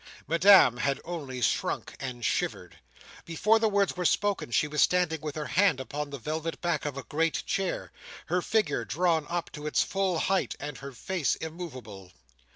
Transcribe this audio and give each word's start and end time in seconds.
Madame 0.25 0.77
had 0.77 0.99
only 1.05 1.41
shrunk 1.41 1.93
and 1.99 2.25
shivered. 2.25 2.79
Before 3.23 3.59
the 3.59 3.69
words 3.69 3.95
were 3.95 4.03
spoken, 4.03 4.49
she 4.49 4.67
was 4.67 4.81
standing 4.81 5.21
with 5.21 5.35
her 5.35 5.45
hand 5.45 5.79
upon 5.79 6.09
the 6.09 6.17
velvet 6.17 6.59
back 6.59 6.85
of 6.85 6.97
a 6.97 7.03
great 7.03 7.45
chair; 7.45 7.91
her 8.25 8.41
figure 8.41 8.83
drawn 8.83 9.27
up 9.29 9.51
to 9.51 9.67
its 9.67 9.83
full 9.83 10.17
height, 10.17 10.55
and 10.59 10.79
her 10.79 10.91
face 10.91 11.35
immoveable. 11.35 12.11